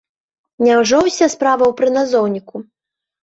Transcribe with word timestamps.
Няўжо 0.67 1.01
ўся 1.09 1.27
справа 1.35 1.63
ў 1.67 1.73
прыназоўніку? 1.81 2.55